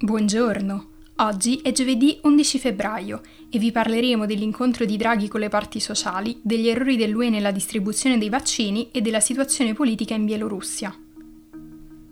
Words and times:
Buongiorno, 0.00 0.86
oggi 1.16 1.56
è 1.60 1.72
giovedì 1.72 2.20
11 2.22 2.58
febbraio 2.60 3.20
e 3.50 3.58
vi 3.58 3.72
parleremo 3.72 4.26
dell'incontro 4.26 4.84
di 4.84 4.96
Draghi 4.96 5.26
con 5.26 5.40
le 5.40 5.48
parti 5.48 5.80
sociali, 5.80 6.38
degli 6.40 6.68
errori 6.68 6.96
dell'UE 6.96 7.30
nella 7.30 7.50
distribuzione 7.50 8.16
dei 8.16 8.28
vaccini 8.28 8.92
e 8.92 9.00
della 9.00 9.18
situazione 9.18 9.72
politica 9.72 10.14
in 10.14 10.24
Bielorussia. 10.24 10.96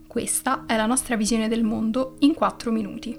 Questa 0.04 0.64
è 0.66 0.74
la 0.74 0.86
nostra 0.86 1.14
visione 1.14 1.46
del 1.46 1.62
mondo 1.62 2.16
in 2.18 2.34
4 2.34 2.72
minuti. 2.72 3.16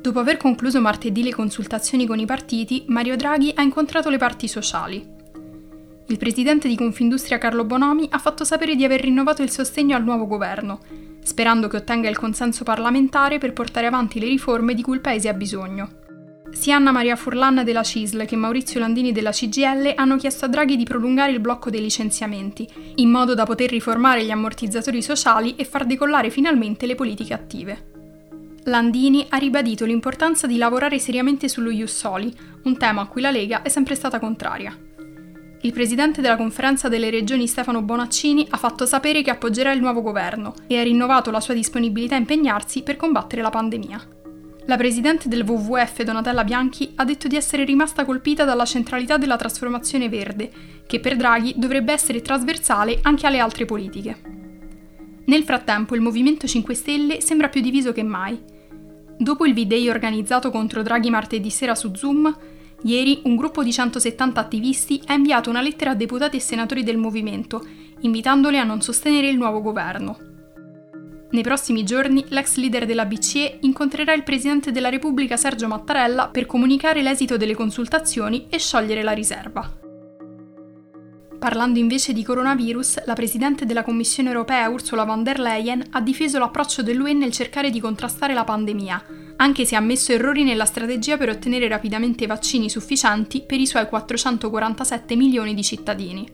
Dopo 0.00 0.18
aver 0.20 0.36
concluso 0.36 0.80
martedì 0.80 1.24
le 1.24 1.34
consultazioni 1.34 2.06
con 2.06 2.20
i 2.20 2.24
partiti, 2.24 2.84
Mario 2.86 3.16
Draghi 3.16 3.50
ha 3.52 3.62
incontrato 3.62 4.10
le 4.10 4.18
parti 4.18 4.46
sociali, 4.46 5.14
il 6.08 6.18
presidente 6.18 6.68
di 6.68 6.76
Confindustria 6.76 7.38
Carlo 7.38 7.64
Bonomi 7.64 8.06
ha 8.10 8.18
fatto 8.18 8.44
sapere 8.44 8.76
di 8.76 8.84
aver 8.84 9.00
rinnovato 9.00 9.42
il 9.42 9.50
sostegno 9.50 9.96
al 9.96 10.04
nuovo 10.04 10.26
governo, 10.26 10.78
sperando 11.22 11.66
che 11.66 11.78
ottenga 11.78 12.08
il 12.08 12.16
consenso 12.16 12.62
parlamentare 12.62 13.38
per 13.38 13.52
portare 13.52 13.86
avanti 13.86 14.20
le 14.20 14.28
riforme 14.28 14.74
di 14.74 14.82
cui 14.82 14.94
il 14.94 15.00
paese 15.00 15.28
ha 15.28 15.32
bisogno. 15.32 16.04
Sia 16.52 16.76
Anna 16.76 16.92
Maria 16.92 17.16
Furlan 17.16 17.62
della 17.64 17.82
CISL 17.82 18.24
che 18.24 18.36
Maurizio 18.36 18.78
Landini 18.78 19.10
della 19.10 19.32
CGL 19.32 19.94
hanno 19.96 20.16
chiesto 20.16 20.44
a 20.44 20.48
Draghi 20.48 20.76
di 20.76 20.84
prolungare 20.84 21.32
il 21.32 21.40
blocco 21.40 21.70
dei 21.70 21.80
licenziamenti, 21.80 22.68
in 22.94 23.10
modo 23.10 23.34
da 23.34 23.44
poter 23.44 23.68
riformare 23.68 24.24
gli 24.24 24.30
ammortizzatori 24.30 25.02
sociali 25.02 25.56
e 25.56 25.64
far 25.64 25.86
decollare 25.86 26.30
finalmente 26.30 26.86
le 26.86 26.94
politiche 26.94 27.34
attive. 27.34 27.90
Landini 28.64 29.26
ha 29.28 29.36
ribadito 29.38 29.84
l'importanza 29.84 30.46
di 30.46 30.56
lavorare 30.56 31.00
seriamente 31.00 31.48
sullo 31.48 31.70
Ius 31.70 31.94
Soli, 31.94 32.32
un 32.62 32.76
tema 32.76 33.02
a 33.02 33.06
cui 33.06 33.20
la 33.20 33.30
Lega 33.30 33.62
è 33.62 33.68
sempre 33.68 33.96
stata 33.96 34.20
contraria. 34.20 34.76
Il 35.62 35.72
presidente 35.72 36.20
della 36.20 36.36
conferenza 36.36 36.88
delle 36.88 37.10
regioni 37.10 37.46
Stefano 37.46 37.82
Bonaccini 37.82 38.46
ha 38.50 38.56
fatto 38.56 38.86
sapere 38.86 39.22
che 39.22 39.30
appoggerà 39.30 39.72
il 39.72 39.80
nuovo 39.80 40.02
governo 40.02 40.54
e 40.66 40.78
ha 40.78 40.82
rinnovato 40.82 41.30
la 41.30 41.40
sua 41.40 41.54
disponibilità 41.54 42.14
a 42.14 42.18
impegnarsi 42.18 42.82
per 42.82 42.96
combattere 42.96 43.42
la 43.42 43.50
pandemia. 43.50 44.08
La 44.66 44.76
presidente 44.76 45.28
del 45.28 45.42
WWF 45.42 46.02
Donatella 46.02 46.44
Bianchi 46.44 46.92
ha 46.96 47.04
detto 47.04 47.28
di 47.28 47.36
essere 47.36 47.64
rimasta 47.64 48.04
colpita 48.04 48.44
dalla 48.44 48.64
centralità 48.64 49.16
della 49.16 49.36
trasformazione 49.36 50.08
verde, 50.08 50.50
che 50.86 51.00
per 51.00 51.16
Draghi 51.16 51.54
dovrebbe 51.56 51.92
essere 51.92 52.20
trasversale 52.20 52.98
anche 53.02 53.26
alle 53.26 53.38
altre 53.38 53.64
politiche. 53.64 54.16
Nel 55.26 55.44
frattempo 55.44 55.94
il 55.94 56.00
Movimento 56.00 56.46
5 56.46 56.74
Stelle 56.74 57.20
sembra 57.20 57.48
più 57.48 57.60
diviso 57.60 57.92
che 57.92 58.02
mai. 58.02 58.38
Dopo 59.18 59.46
il 59.46 59.54
V-Day 59.54 59.88
organizzato 59.88 60.50
contro 60.50 60.82
Draghi 60.82 61.10
martedì 61.10 61.50
sera 61.50 61.74
su 61.74 61.94
Zoom, 61.94 62.36
Ieri 62.82 63.20
un 63.24 63.36
gruppo 63.36 63.62
di 63.62 63.72
170 63.72 64.40
attivisti 64.40 65.00
ha 65.06 65.14
inviato 65.14 65.50
una 65.50 65.62
lettera 65.62 65.92
a 65.92 65.94
deputati 65.94 66.36
e 66.36 66.40
senatori 66.40 66.82
del 66.82 66.98
movimento, 66.98 67.64
invitandoli 68.00 68.58
a 68.58 68.64
non 68.64 68.82
sostenere 68.82 69.28
il 69.28 69.36
nuovo 69.36 69.60
governo. 69.60 70.18
Nei 71.30 71.42
prossimi 71.42 71.84
giorni 71.84 72.24
l'ex 72.28 72.56
leader 72.56 72.86
della 72.86 73.04
BCE 73.04 73.58
incontrerà 73.62 74.12
il 74.12 74.22
Presidente 74.22 74.70
della 74.70 74.88
Repubblica 74.88 75.36
Sergio 75.36 75.66
Mattarella 75.66 76.28
per 76.28 76.46
comunicare 76.46 77.02
l'esito 77.02 77.36
delle 77.36 77.54
consultazioni 77.54 78.46
e 78.48 78.58
sciogliere 78.58 79.02
la 79.02 79.12
riserva. 79.12 79.85
Parlando 81.46 81.78
invece 81.78 82.12
di 82.12 82.24
coronavirus, 82.24 83.04
la 83.04 83.14
Presidente 83.14 83.66
della 83.66 83.84
Commissione 83.84 84.30
europea 84.30 84.68
Ursula 84.68 85.04
von 85.04 85.22
der 85.22 85.38
Leyen 85.38 85.80
ha 85.90 86.00
difeso 86.00 86.40
l'approccio 86.40 86.82
dell'UE 86.82 87.12
nel 87.12 87.30
cercare 87.30 87.70
di 87.70 87.78
contrastare 87.78 88.34
la 88.34 88.42
pandemia, 88.42 89.04
anche 89.36 89.64
se 89.64 89.76
ha 89.76 89.78
ammesso 89.78 90.10
errori 90.10 90.42
nella 90.42 90.64
strategia 90.64 91.16
per 91.16 91.28
ottenere 91.28 91.68
rapidamente 91.68 92.26
vaccini 92.26 92.68
sufficienti 92.68 93.42
per 93.42 93.60
i 93.60 93.66
suoi 93.68 93.86
447 93.86 95.14
milioni 95.14 95.54
di 95.54 95.62
cittadini. 95.62 96.28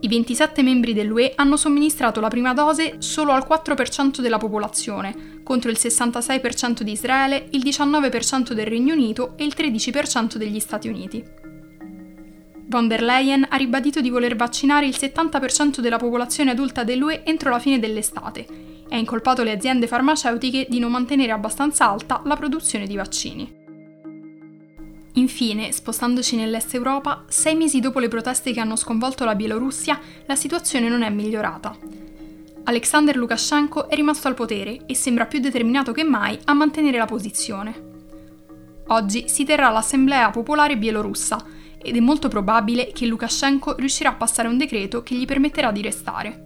I 0.00 0.08
27 0.08 0.62
membri 0.62 0.94
dell'UE 0.94 1.32
hanno 1.36 1.58
somministrato 1.58 2.18
la 2.18 2.28
prima 2.28 2.54
dose 2.54 2.94
solo 3.00 3.32
al 3.32 3.46
4% 3.46 4.20
della 4.20 4.38
popolazione, 4.38 5.42
contro 5.42 5.70
il 5.70 5.76
66% 5.78 6.80
di 6.80 6.92
Israele, 6.92 7.48
il 7.50 7.62
19% 7.62 8.54
del 8.54 8.66
Regno 8.66 8.94
Unito 8.94 9.34
e 9.36 9.44
il 9.44 9.52
13% 9.54 10.36
degli 10.36 10.58
Stati 10.58 10.88
Uniti. 10.88 11.45
Von 12.68 12.88
der 12.88 13.00
Leyen 13.00 13.46
ha 13.48 13.56
ribadito 13.56 14.00
di 14.00 14.10
voler 14.10 14.34
vaccinare 14.34 14.86
il 14.86 14.96
70% 14.98 15.78
della 15.78 15.98
popolazione 15.98 16.50
adulta 16.50 16.82
dell'UE 16.82 17.22
entro 17.24 17.50
la 17.50 17.60
fine 17.60 17.78
dell'estate 17.78 18.44
e 18.88 18.94
ha 18.94 18.98
incolpato 18.98 19.44
le 19.44 19.52
aziende 19.52 19.86
farmaceutiche 19.86 20.66
di 20.68 20.80
non 20.80 20.90
mantenere 20.90 21.30
abbastanza 21.30 21.88
alta 21.88 22.22
la 22.24 22.34
produzione 22.34 22.88
di 22.88 22.96
vaccini. 22.96 23.64
Infine, 25.12 25.70
spostandoci 25.70 26.34
nell'est 26.34 26.74
Europa, 26.74 27.24
sei 27.28 27.54
mesi 27.54 27.78
dopo 27.78 28.00
le 28.00 28.08
proteste 28.08 28.52
che 28.52 28.60
hanno 28.60 28.76
sconvolto 28.76 29.24
la 29.24 29.36
Bielorussia, 29.36 29.98
la 30.26 30.34
situazione 30.34 30.88
non 30.88 31.02
è 31.02 31.08
migliorata. 31.08 31.74
Alexander 32.64 33.16
Lukashenko 33.16 33.88
è 33.88 33.94
rimasto 33.94 34.26
al 34.26 34.34
potere 34.34 34.80
e 34.86 34.94
sembra 34.96 35.26
più 35.26 35.38
determinato 35.38 35.92
che 35.92 36.02
mai 36.02 36.36
a 36.44 36.52
mantenere 36.52 36.98
la 36.98 37.06
posizione. 37.06 37.84
Oggi 38.88 39.28
si 39.28 39.44
terrà 39.44 39.70
l'Assemblea 39.70 40.30
Popolare 40.30 40.76
Bielorussa 40.76 41.54
ed 41.86 41.96
è 41.96 42.00
molto 42.00 42.28
probabile 42.28 42.90
che 42.92 43.06
Lukashenko 43.06 43.76
riuscirà 43.76 44.10
a 44.10 44.14
passare 44.14 44.48
un 44.48 44.58
decreto 44.58 45.02
che 45.02 45.14
gli 45.14 45.24
permetterà 45.24 45.70
di 45.70 45.82
restare. 45.82 46.42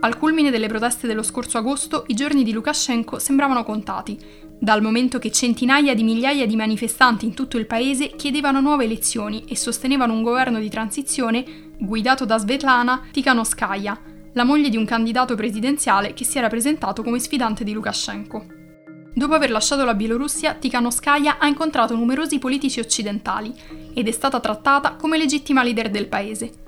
Al 0.00 0.16
culmine 0.16 0.50
delle 0.50 0.68
proteste 0.68 1.06
dello 1.06 1.22
scorso 1.22 1.58
agosto, 1.58 2.04
i 2.06 2.14
giorni 2.14 2.44
di 2.44 2.52
Lukashenko 2.52 3.18
sembravano 3.18 3.64
contati, 3.64 4.16
dal 4.60 4.82
momento 4.82 5.18
che 5.18 5.30
centinaia 5.30 5.94
di 5.94 6.02
migliaia 6.02 6.46
di 6.46 6.56
manifestanti 6.56 7.24
in 7.24 7.34
tutto 7.34 7.58
il 7.58 7.66
paese 7.66 8.16
chiedevano 8.16 8.60
nuove 8.60 8.84
elezioni 8.84 9.44
e 9.46 9.56
sostenevano 9.56 10.12
un 10.12 10.22
governo 10.22 10.58
di 10.58 10.68
transizione 10.68 11.44
guidato 11.78 12.24
da 12.24 12.38
Svetlana 12.38 13.08
Tikhanovskaya, 13.10 14.00
la 14.32 14.44
moglie 14.44 14.68
di 14.68 14.76
un 14.76 14.84
candidato 14.84 15.34
presidenziale 15.34 16.12
che 16.12 16.24
si 16.24 16.38
era 16.38 16.48
presentato 16.48 17.02
come 17.02 17.18
sfidante 17.18 17.62
di 17.62 17.72
Lukashenko. 17.72 18.57
Dopo 19.14 19.34
aver 19.34 19.50
lasciato 19.50 19.84
la 19.84 19.94
Bielorussia, 19.94 20.54
Tikhanovskaya 20.54 21.38
ha 21.38 21.46
incontrato 21.46 21.94
numerosi 21.94 22.38
politici 22.38 22.80
occidentali 22.80 23.52
ed 23.94 24.06
è 24.06 24.12
stata 24.12 24.40
trattata 24.40 24.94
come 24.94 25.18
legittima 25.18 25.62
leader 25.62 25.90
del 25.90 26.06
paese, 26.06 26.66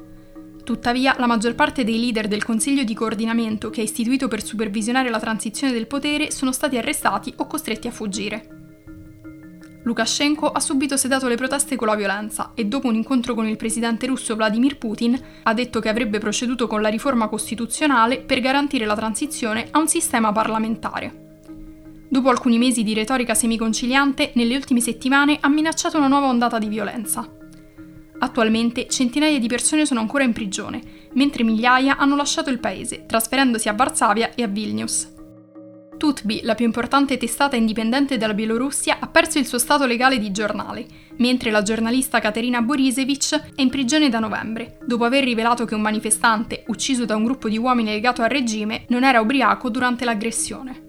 Tuttavia, 0.70 1.16
la 1.18 1.26
maggior 1.26 1.56
parte 1.56 1.82
dei 1.82 1.98
leader 1.98 2.28
del 2.28 2.44
Consiglio 2.44 2.84
di 2.84 2.94
coordinamento 2.94 3.70
che 3.70 3.80
ha 3.80 3.82
istituito 3.82 4.28
per 4.28 4.44
supervisionare 4.44 5.10
la 5.10 5.18
transizione 5.18 5.72
del 5.72 5.88
potere 5.88 6.30
sono 6.30 6.52
stati 6.52 6.76
arrestati 6.76 7.32
o 7.38 7.46
costretti 7.48 7.88
a 7.88 7.90
fuggire. 7.90 8.58
Lukashenko 9.82 10.52
ha 10.52 10.60
subito 10.60 10.96
sedato 10.96 11.26
le 11.26 11.34
proteste 11.34 11.74
con 11.74 11.88
la 11.88 11.96
violenza 11.96 12.52
e 12.54 12.66
dopo 12.66 12.86
un 12.86 12.94
incontro 12.94 13.34
con 13.34 13.48
il 13.48 13.56
presidente 13.56 14.06
russo 14.06 14.36
Vladimir 14.36 14.78
Putin 14.78 15.20
ha 15.42 15.54
detto 15.54 15.80
che 15.80 15.88
avrebbe 15.88 16.18
proceduto 16.18 16.68
con 16.68 16.82
la 16.82 16.88
riforma 16.88 17.28
costituzionale 17.28 18.20
per 18.20 18.38
garantire 18.38 18.84
la 18.84 18.94
transizione 18.94 19.66
a 19.72 19.78
un 19.80 19.88
sistema 19.88 20.30
parlamentare. 20.30 21.29
Dopo 22.12 22.28
alcuni 22.28 22.58
mesi 22.58 22.82
di 22.82 22.92
retorica 22.92 23.34
semiconciliante, 23.34 24.32
nelle 24.34 24.56
ultime 24.56 24.80
settimane 24.80 25.38
ha 25.40 25.48
minacciato 25.48 25.96
una 25.96 26.08
nuova 26.08 26.26
ondata 26.26 26.58
di 26.58 26.66
violenza. 26.66 27.24
Attualmente 28.18 28.88
centinaia 28.88 29.38
di 29.38 29.46
persone 29.46 29.86
sono 29.86 30.00
ancora 30.00 30.24
in 30.24 30.32
prigione, 30.32 30.82
mentre 31.12 31.44
migliaia 31.44 31.98
hanno 31.98 32.16
lasciato 32.16 32.50
il 32.50 32.58
paese, 32.58 33.06
trasferendosi 33.06 33.68
a 33.68 33.74
Varsavia 33.74 34.34
e 34.34 34.42
a 34.42 34.48
Vilnius. 34.48 35.08
Tutbi, 35.96 36.40
la 36.42 36.56
più 36.56 36.64
importante 36.64 37.16
testata 37.16 37.54
indipendente 37.54 38.16
della 38.16 38.34
Bielorussia, 38.34 38.96
ha 38.98 39.06
perso 39.06 39.38
il 39.38 39.46
suo 39.46 39.58
stato 39.58 39.86
legale 39.86 40.18
di 40.18 40.32
giornale, 40.32 40.86
mentre 41.18 41.52
la 41.52 41.62
giornalista 41.62 42.18
Katerina 42.18 42.60
Borisevich 42.60 43.52
è 43.54 43.60
in 43.60 43.70
prigione 43.70 44.08
da 44.08 44.18
novembre, 44.18 44.78
dopo 44.84 45.04
aver 45.04 45.22
rivelato 45.22 45.64
che 45.64 45.76
un 45.76 45.80
manifestante, 45.80 46.64
ucciso 46.66 47.04
da 47.04 47.14
un 47.14 47.22
gruppo 47.22 47.48
di 47.48 47.56
uomini 47.56 47.90
legato 47.90 48.22
al 48.22 48.30
regime, 48.30 48.86
non 48.88 49.04
era 49.04 49.20
ubriaco 49.20 49.70
durante 49.70 50.04
l'aggressione. 50.04 50.88